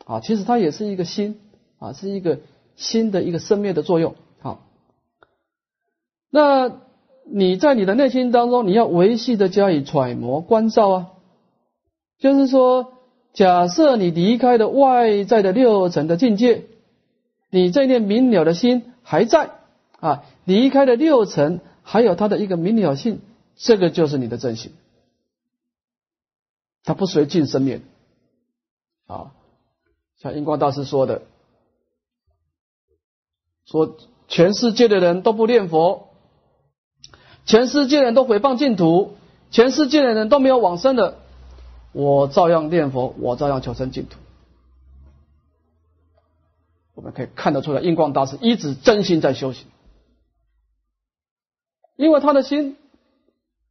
[0.05, 0.19] 啊。
[0.19, 1.39] 其实它也是一个心
[1.77, 2.39] 啊，是一个
[2.75, 4.15] 心的一个生灭的作用。
[4.39, 4.65] 好，
[6.31, 6.71] 那
[7.25, 11.11] 你在你的内心当中，你要维系的加以揣摩关照啊，
[12.21, 12.93] 就是说。
[13.33, 16.65] 假设你离开了外在的六层的境界，
[17.49, 19.51] 你这念明了的心还在
[20.01, 23.21] 啊，离开了六层，还有它的一个明了性，
[23.55, 24.73] 这个就是你的真心，
[26.83, 27.79] 它不随境生灭
[29.07, 29.31] 啊。
[30.17, 31.21] 像印光大师说的，
[33.63, 33.95] 说
[34.27, 36.09] 全世界的人都不念佛，
[37.45, 39.13] 全世界人都毁谤净土，
[39.51, 41.20] 全世界的人都没有往生的。
[41.91, 44.17] 我照样念佛，我照样求生净土。
[46.93, 49.65] 我们可以看得出来，印光大师一直真心在修行，
[51.95, 52.77] 因为他的心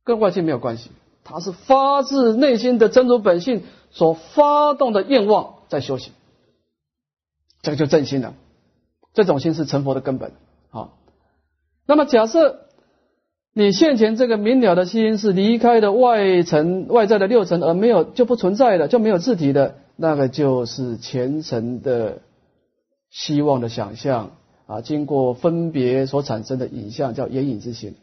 [0.05, 0.91] 跟外界没有关系，
[1.23, 6.13] 他是发自内心的真如本性所发动的愿望在修行，
[7.63, 8.35] 这个就正心了。
[9.13, 10.33] 这种心是成佛的根本。
[10.71, 10.99] 好，
[11.87, 12.67] 那么假设
[13.53, 22.19] 你现前这个明了的心是离开的外层外在的六层，而没有就不存在的，就没有自体的，那个就是前层的
[23.11, 24.37] 希望的想象
[24.67, 27.97] 啊，经过分别所产生的影像，叫眼影之心。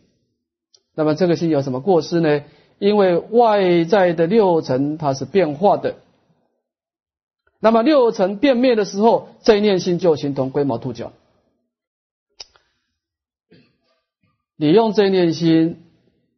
[0.93, 2.43] 那么这个心有什么过失呢？
[2.77, 5.95] 因为外在的六层它是变化的，
[7.61, 11.13] 那么六层变灭的时候，这一念心就形同龟毛兔角。
[14.57, 15.83] 你用这念心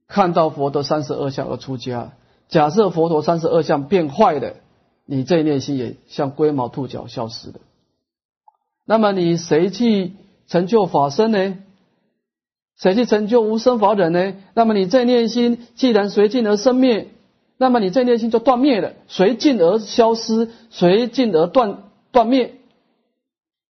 [0.08, 2.12] 看到佛陀三十二相而出家，
[2.50, 4.56] 假设佛陀三十二相变坏了，
[5.06, 7.56] 你这念心也像龟毛兔角消失了。
[8.86, 10.14] 那么你谁去
[10.48, 11.58] 成就法身呢？
[12.76, 14.36] 谁去成就无生法忍呢？
[14.54, 17.10] 那么你这念心既然随境而生灭，
[17.58, 22.56] 那么你这念心就断灭了，随境而消失，随境而断断灭。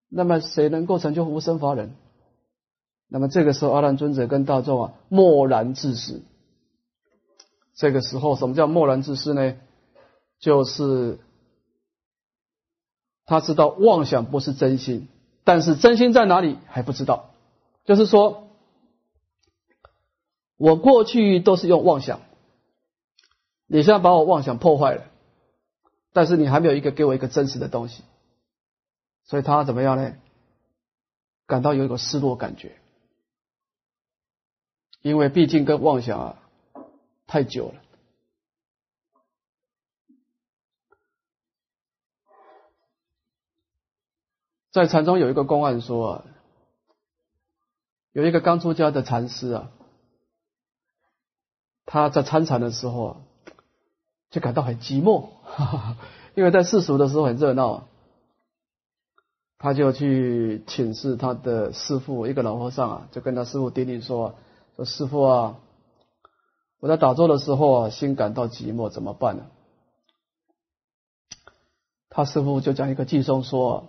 [0.10, 1.92] 那么谁能够成就无生法忍？
[3.10, 6.22] 那么这个时候，阿难尊者跟大众啊，默然自失。
[7.76, 9.58] 这个时候，什么叫默然自失呢？
[10.40, 11.20] 就是
[13.26, 15.08] 他知道妄想不是真心，
[15.44, 17.32] 但是真心在哪里还不知道。
[17.84, 18.46] 就是说。
[20.62, 22.20] 我过去都是用妄想，
[23.66, 25.06] 你现在把我妄想破坏了，
[26.12, 28.04] 但是你还没有一个给我一个真实的东西，
[29.24, 30.16] 所以他怎么样呢？
[31.48, 32.76] 感到有一个失落感觉，
[35.02, 36.36] 因为毕竟跟妄想啊
[37.28, 37.76] 太久了。
[44.72, 46.26] 在禅宗有一个公案说啊，
[48.12, 49.72] 有一个刚出家的禅师啊。
[51.92, 53.18] 他在参禅的时候啊，
[54.30, 55.30] 就感到很寂寞，
[56.36, 57.88] 因为在世俗的时候很热闹，
[59.58, 64.36] 他就去请示他的师傅，一个老和尚啊，就跟他师傅叮咛说
[64.80, 65.60] ：“说师傅啊，
[66.80, 69.46] 我在打坐的时候啊，心感到寂寞，怎么办呢？”
[72.10, 73.88] 他师傅就讲一个偈颂说：“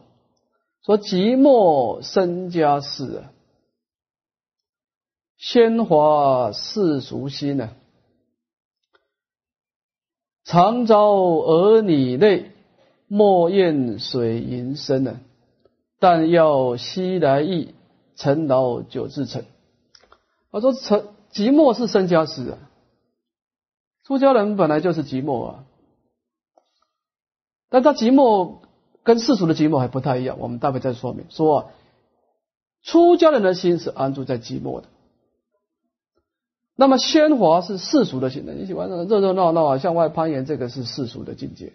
[0.83, 3.22] 说寂寞生家事，
[5.38, 7.70] 喧哗世俗心呢。”
[10.42, 12.50] 常遭儿女泪，
[13.07, 15.20] 莫厌水银深呢。
[16.00, 17.74] 但要西来意，
[18.16, 19.44] 尘劳久自成。
[20.51, 22.59] 我说：“成寂寞是生家事啊，
[24.05, 25.65] 出家人本来就是寂寞啊。
[27.69, 28.57] 但他寂寞
[29.03, 30.39] 跟世俗的寂寞还不太一样。
[30.41, 31.27] 我们待会再说明。
[31.31, 31.71] 说
[32.83, 34.89] 出家人的心是安住在寂寞的。”
[36.75, 41.75] 那么喧哗是世俗的心的，你喜欢热热闹闹啊，向外攀岩，这个是世俗的境界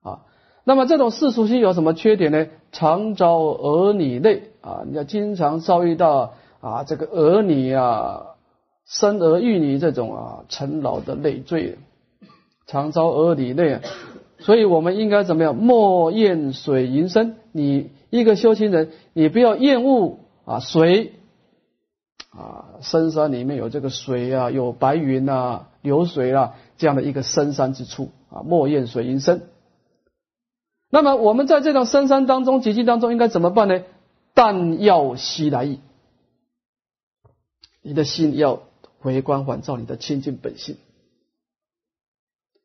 [0.00, 0.24] 啊。
[0.62, 2.46] 那么这种世俗心有什么缺点呢？
[2.70, 8.34] 常遭儿女累啊，你要经常遭遇到啊这个儿女啊
[8.86, 11.78] 生儿育女这种啊陈老的累赘，
[12.66, 13.80] 常遭儿女累。
[14.40, 15.56] 所以我们应该怎么样？
[15.56, 17.36] 莫厌水银深。
[17.52, 21.12] 你一个修行人，你不要厌恶啊水。
[22.30, 29.48] 啊，深山里面有这个水啊，有白云啊，流水啊，这样的一个深山之处啊，莫厌水云深。
[30.90, 33.80] 那么我们在这种深山当中、寂静当中，应该怎么办呢？
[34.34, 35.80] 但要息来意，
[37.88, 38.64] 你的心要
[38.98, 40.76] 回光返照，你的清净本性。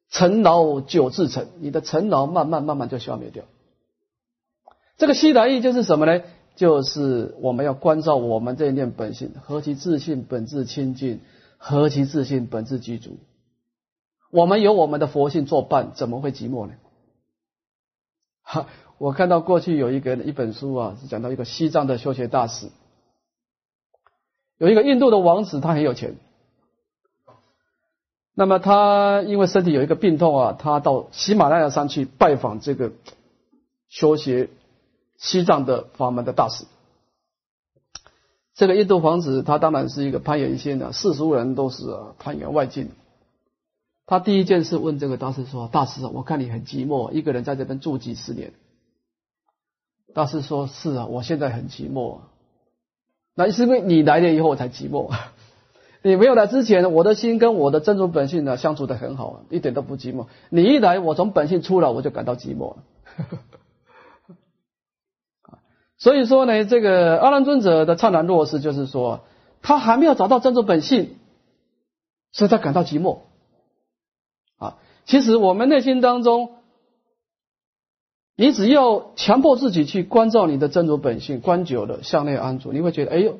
[0.09, 3.45] 尘劳久自成，你的尘劳慢慢慢慢就消灭掉。
[4.97, 6.25] 这个西来意就是什么呢？
[6.57, 11.21] 就是我们要关照我们这一念本性，何其自信本质清净，
[11.57, 13.15] 何其自信本质具足。
[14.29, 16.73] 我们有我们的佛性作伴，怎么会寂寞呢？
[18.41, 22.67] 哈，我看到过去有一个一本书啊，是讲到一个西藏的修学大师，
[24.57, 26.15] 有一个印度的王子，他很有钱。
[28.33, 32.91] 那么他因为身体有一个病痛啊，他到喜马拉雅山去拜访这个
[33.89, 34.49] 修学。
[35.15, 36.65] 西藏的法门的大师，
[38.55, 41.85] 这个印度皇子，他当然是一个攀岩仙的，世俗人都是
[42.19, 42.89] 攀岩外境。
[44.05, 48.51] 他第一件事问这个大师说：“大师，我看你很寂寞，一个人在这边住几十年。”
[50.13, 52.19] 大师说：“是啊，我现在很寂寞。
[53.35, 55.11] 那是因为你来了以后我才寂寞。
[56.05, 60.27] 你没有来之前，我的心跟我的真如本性呢相处的很好，一点都不寂寞。
[60.49, 62.83] 你一来，我从本性出来，我就感到寂寞了。
[65.97, 69.21] ”所以说呢，这个阿难尊者的灿然若失，就是说
[69.61, 71.15] 他还没有找到真主本性，
[72.33, 73.19] 所以他感到寂寞。
[74.57, 76.55] 啊，其实我们内心当中，
[78.35, 83.37] 你只要强迫自己去关照你的真如本性，关久了向内安住，你会觉得，哎呦，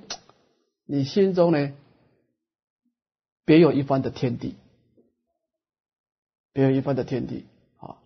[0.86, 1.72] 你心中呢，
[3.44, 4.56] 别有一番的天地，
[6.54, 7.46] 别有一番的天地。
[7.80, 7.98] 啊，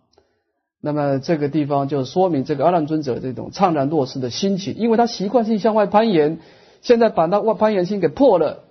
[0.80, 6.40] 那么这个地方就说明这个阿难尊者这种怅然若失的心情，因为他习惯性向外攀岩，
[6.80, 8.64] 现在把那外攀岩心给破了，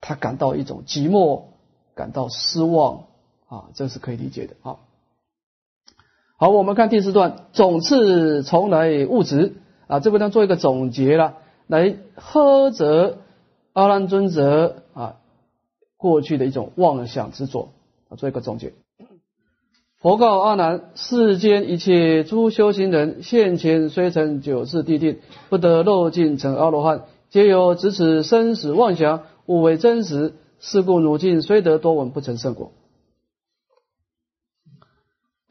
[0.00, 1.44] 他感到一种寂寞，
[1.94, 3.04] 感到失望。
[3.46, 4.56] 啊，这是可以理解的。
[4.62, 4.78] 啊，
[6.38, 9.54] 好，我们看第四段，总次从来物质
[9.86, 13.18] 啊，这边呢做一个总结了，来呵责
[13.72, 15.16] 阿难尊者啊
[15.96, 17.70] 过去的一种妄想执着
[18.10, 18.74] 啊，做一个总结。
[19.98, 30.34] 佛告阿难：世间一切诸修行人现前虽成九次地定，不得漏尽成阿罗汉，皆有执此生死妄想，误为真实。
[30.58, 32.72] 是故汝今虽得多闻，不成圣果。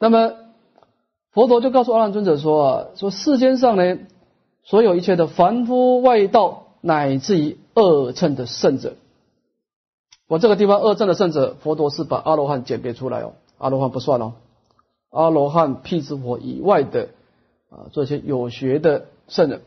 [0.00, 0.32] 那么，
[1.36, 3.98] 佛陀就告诉阿难尊者说啊，说世间上呢，
[4.64, 8.94] 所有一切的凡夫外道，乃至于二乘的圣者，
[10.28, 14.32] 我这个地方二乘的圣者，佛陀是把阿罗汉简别出来哦，阿罗汉不算哦，
[15.10, 17.10] 阿罗汉、辟支佛以外的
[17.68, 19.60] 啊，这些有学的圣人，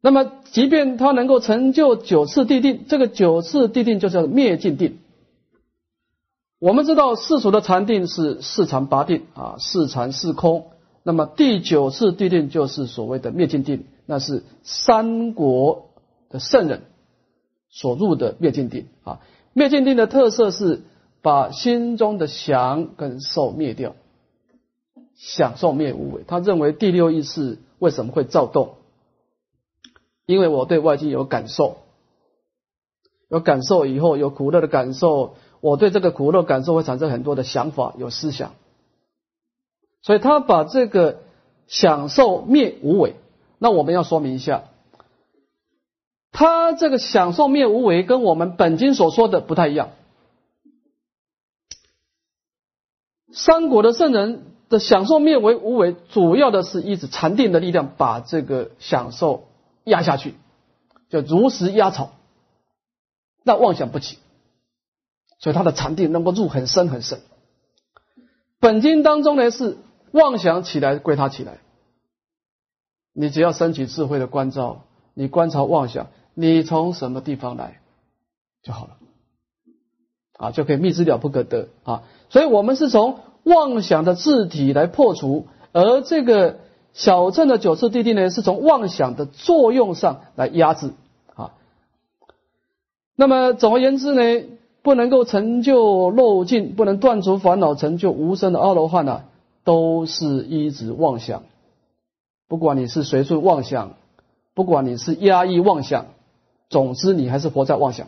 [0.00, 4.96] 那么即便他能够成就九次地定，这个九次地定就叫灭尽定。
[6.66, 10.72] 我们知道世俗的禅定是四禅八定啊，四禅四空。
[11.04, 15.90] 那么第九次地定就是所谓的灭尽定，那是三国
[16.28, 16.82] 的圣人
[17.68, 19.20] 所入的灭尽定啊。
[19.52, 20.82] 灭尽定的特色是
[21.22, 23.94] 把心中的想跟受灭掉，
[25.14, 26.24] 想受灭无为。
[26.26, 28.74] 他认为第六意识为什么会躁动？
[30.24, 31.76] 因为我对外境有感受，
[33.28, 35.36] 有感受以后有苦乐的感受。
[35.60, 38.54] 我对这个苦乐感受会产生很多的想法，有思想，
[40.02, 41.22] 所以他把这个
[41.66, 43.16] 享受灭无为。
[43.58, 44.64] 那我们要说明一下，
[46.30, 49.90] 他这个享受灭无为跟我们本经所说的不太一样。
[53.32, 59.48] 三国的圣人的享受灭为无为，主要的是一直禅定的力量把这个享受
[59.84, 60.34] 压下去，
[61.08, 62.12] 叫如实压草，
[63.42, 64.18] 那妄想不起。
[65.38, 67.20] 所以他的禅定能够入很深很深。
[68.58, 69.76] 本经当中呢是
[70.12, 71.58] 妄想起来归他起来，
[73.12, 74.84] 你只要升起智慧的关照，
[75.14, 77.80] 你观察妄想，你从什么地方来
[78.62, 78.96] 就好了，
[80.38, 82.02] 啊，就可以密之了不可得啊。
[82.30, 86.60] 所以我们是从妄想的字体来破除，而这个
[86.94, 90.92] 小镇的九次地定呢，是从妄想的作用上来压制
[91.34, 91.52] 啊。
[93.14, 94.55] 那么总而言之呢？
[94.86, 99.24] 不能够成就漏尽，不能断除烦恼，成就无生的阿罗汉呢，
[99.64, 101.42] 都是一直妄想。
[102.46, 103.94] 不管你是随顺妄想，
[104.54, 106.06] 不管你是压抑妄想，
[106.70, 108.06] 总之你还是活在妄想。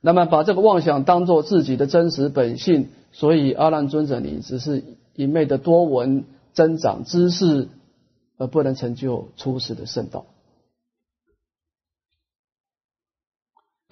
[0.00, 4.82] 那么把这个妄想当做自己的真实本性，所以阿难尊者，你只是
[5.14, 7.68] 一昧的多闻增长知识，
[8.38, 10.24] 而不能成就初始的圣道。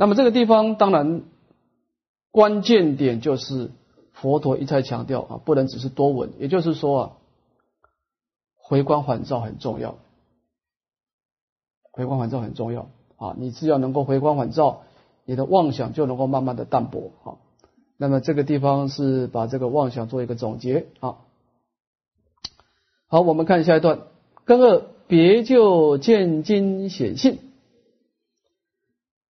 [0.00, 1.22] 那么这个地方当然
[2.30, 3.72] 关键点就是
[4.12, 7.12] 佛陀一再强调啊，不能只是多闻，也就是说啊，
[8.54, 9.98] 回光返照很重要，
[11.90, 14.82] 回光返照很重要啊，你只要能够回光返照，
[15.24, 17.42] 你的妄想就能够慢慢的淡薄啊。
[17.96, 21.18] 那么这个地方是把这个妄想做一个总结啊。
[23.08, 24.02] 好，我们看下一段，
[24.44, 27.40] 根二别就见经显性。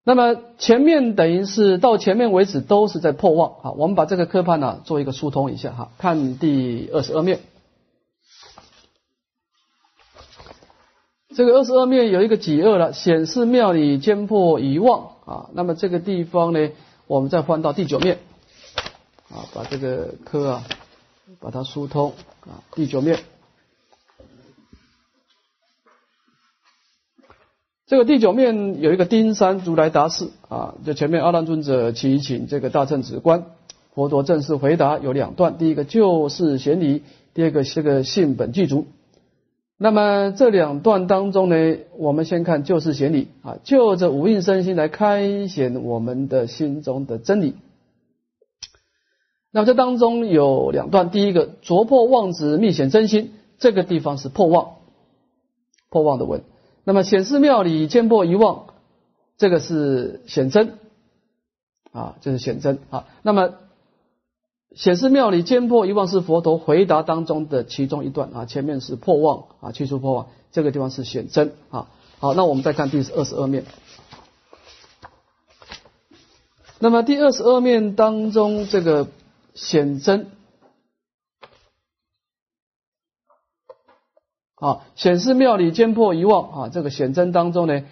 [0.09, 7.41] 那么前面等于是到前面为止都是在破妄啊，我们把这个科判呢做一个疏通一下哈，看第二十二面，
[11.37, 16.71] 这个二十二面有一个几二了，显示庙里坚破遗忘啊，那么这个地方呢，
[17.07, 18.17] 我们再换到第九面
[19.29, 20.65] 啊，把这个科啊
[21.39, 22.15] 把它疏通
[22.47, 23.19] 啊，第九面。
[27.89, 33.47] 这个第九面有一个丁山如来答示啊，就前面阿难尊者祈请这个大乘子观，
[33.95, 38.85] 佛陀正式回答有两段，第一个就是显理，第二个是个性本具足。
[39.79, 47.55] 那么这两段当中呢，我们先看就是显理啊，就着五蕴身心来开显我们的心中的真理。
[49.51, 54.73] 那么这当中有两段，第一个着破妄执密显真心，这个地方是破妄，
[55.89, 56.43] 破妄的文。
[56.89, 58.69] 那么显示庙里见破遗忘，
[59.37, 60.79] 这个是显真
[61.93, 63.05] 啊，就是显真啊。
[63.21, 63.57] 那么
[64.75, 71.89] 显示庙里见破一望是佛陀回答当中的其中一段啊，前面是破妄啊，去除破妄，这个地方是显真啊。
[72.21, 73.67] 好，那我们再看第二十二面。
[76.79, 79.09] 那么第二十二面当中，这个
[79.53, 80.31] 显真
[84.61, 87.85] 啊，显示庙里坚破一忘啊，这个显真当中呢，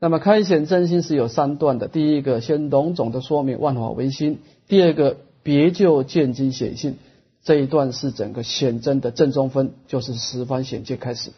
[0.00, 1.88] 那么开显真心是有三段的。
[1.88, 6.96] 第一个先笼总的说明万法唯心，第二个别就见机显性，
[7.44, 11.30] 这一段是整个显真的正中分，就是十方显界开始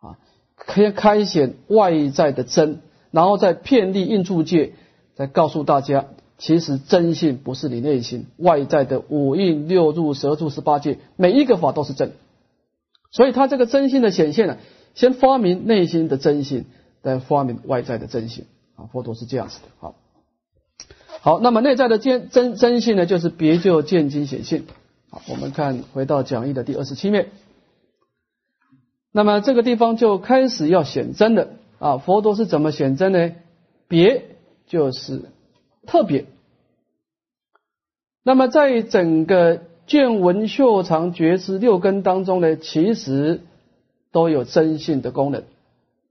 [0.00, 0.18] 啊，
[0.56, 4.72] 开开显外在的真，然后再遍历应处界。
[5.16, 12.12] 再告诉大家，其实真性不是你内心外在的五蕴六入十住十八界，每一个法都是真。
[13.10, 14.58] 所以他这个真心的显现呢，
[14.94, 16.64] 先发明内心的真心，
[17.02, 18.46] 再发明外在的真心
[18.76, 18.86] 啊。
[18.92, 19.68] 佛陀是这样子的。
[19.78, 19.94] 好，
[21.20, 24.66] 好，那么内在的见真真性呢，就是别就见经显性。
[25.10, 27.30] 好，我们看回到讲义的第二十七面，
[29.12, 31.98] 那么这个地方就开始要显真的啊。
[31.98, 33.32] 佛陀是怎么显真呢？
[33.88, 34.30] 别。
[34.68, 35.30] 就是
[35.86, 36.26] 特别。
[38.24, 43.40] 那么，在整个见闻嗅尝觉知六根当中呢，其实
[44.10, 45.44] 都有真性的功能。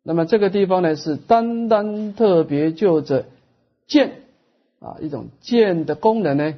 [0.03, 3.25] 那么这个地方呢，是单单特别就着
[3.87, 4.21] 见
[4.79, 6.53] 啊一种见的功能呢，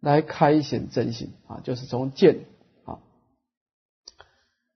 [0.00, 2.38] 来开显真性啊，就是从见
[2.84, 2.98] 啊。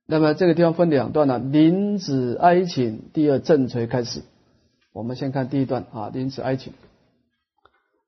[0.05, 4.23] 那么这个地方分两段呢，临子哀请，第二正垂开始。
[4.93, 6.73] 我们先看第一段啊，临此哀请。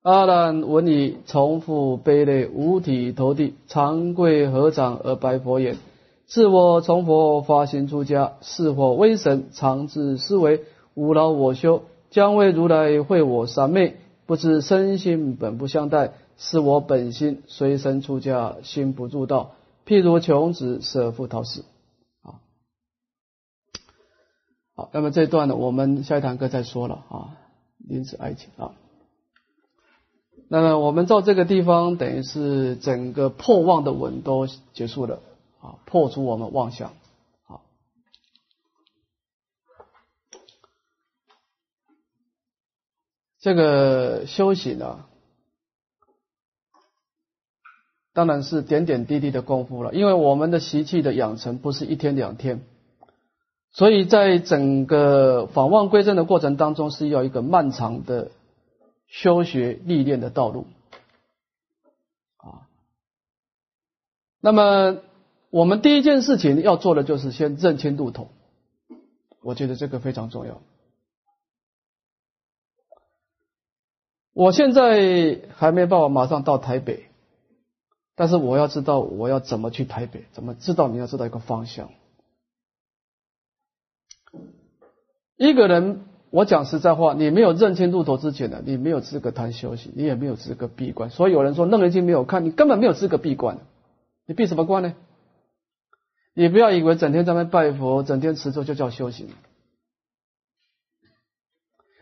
[0.05, 5.79] 阿难闻已，重复悲泪，五体投地，长跪合掌而白佛言
[6.29, 9.47] ：“自我从佛发心出家，是否威神？
[9.55, 10.61] 常自思维，
[10.93, 13.97] 无劳我修，将为如来会我三昧。
[14.27, 19.53] 不知身心本不相待，是我本心随身出家，心不住道。
[19.87, 21.65] 譬如穷子舍父逃死。”
[24.77, 27.39] 好，那么这段呢，我们下一堂课再说了啊，
[27.79, 28.73] 临子爱情啊。
[30.55, 35.19] 那么我们到这个地方，等于是整个破妄的文都结束了
[35.61, 36.93] 啊，破除我们妄想。
[37.49, 37.59] 啊，
[43.41, 45.07] 这个修行呢，
[48.13, 52.65] 当然是点点滴滴的功夫了，因为我们的习气的养成不是一天两天。
[53.73, 58.31] 所以在整个访望归正的过程当中，是要一个漫长的
[59.17, 60.67] 修学历练的道路
[62.39, 62.67] 啊。
[64.41, 65.01] 那么
[65.51, 68.27] 我们第一件事情要做的就是先认清路途，
[69.41, 70.61] 我觉得这个非常重要。
[74.33, 77.09] 我现在还没办法马上到台北，
[78.17, 81.89] 但是我要知道我要怎么去台北，怎么知道你要知道一个方向。
[85.37, 86.05] 一个人，
[86.35, 91.09] 我讲实在话，你没有认清路头之前呢，你没有资格谈修行，你也没有资格闭关。
[91.09, 93.59] 所以有人说《楞严经》没有看，你根本没有资格闭关。
[94.27, 94.97] 你闭什么关呢？
[96.35, 99.29] 你不要以为整天在那拜佛，整天持咒就叫修行。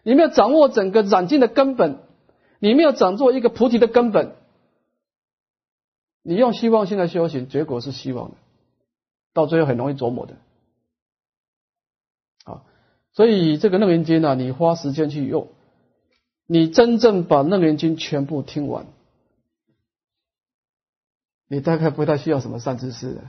[0.03, 1.99] 你没有掌握整个染净的根本，
[2.59, 4.33] 你没有掌握一个菩提的根本，
[6.23, 8.37] 你用希望性的修行，结果是希望的，
[9.35, 10.37] 到最后很容易琢磨的。
[13.15, 15.49] 所以这个楞严经呢，你花时间去用，
[16.47, 18.87] 你真正把楞严经全部听完，
[21.47, 23.21] 你大概不太需要什么善知识的，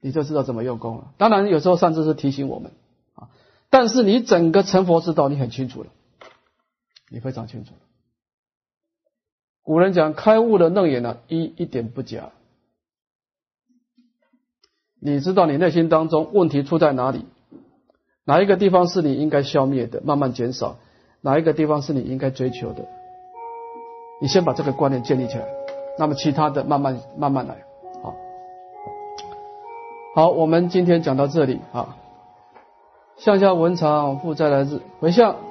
[0.00, 1.12] 你就知道怎么用功了。
[1.18, 2.70] 当然有时候善知识提醒我们
[3.14, 3.30] 啊，
[3.68, 5.90] 但是你整个成佛之道你很清楚了，
[7.08, 7.72] 你非常清楚。
[9.62, 12.30] 古人讲开悟的楞严呢，一一点不假，
[15.00, 17.24] 你知道你内心当中问题出在哪里。
[18.30, 20.76] 哪一个地方是你应该消灭的，慢慢减少；
[21.20, 22.84] 哪一个地方是你应该追求的，
[24.20, 25.44] 你先把这个观念建立起来，
[25.98, 27.56] 那么其他的慢慢慢慢来。
[28.04, 28.14] 好，
[30.14, 31.96] 好，我们今天讲到这里啊。
[33.16, 35.49] 向下文长负债来日回向。